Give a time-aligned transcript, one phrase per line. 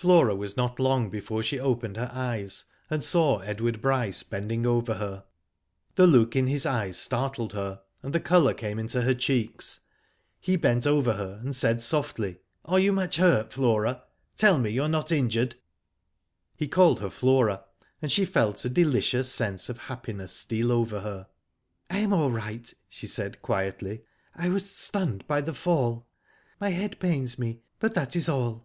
[0.00, 4.94] Flora was not long before she opened her eyes, and saw Edward Bryce bending over
[4.94, 5.24] her.
[5.96, 9.80] The look in his eyes startled her, and the colour came into her cheeks.
[10.38, 13.52] He bent over her and said softly;" Are you much hurt.
[13.52, 14.04] Flora?
[14.36, 15.56] Tell me you are not injured?"
[16.54, 17.64] He called her Flora,
[18.00, 21.26] and she felt a delicious sense of happiness steal over her.
[21.58, 24.04] *' I am all right/' she said, quietly."
[24.36, 26.06] I was stunned by the fall.
[26.60, 28.64] My head pains me, but that is all."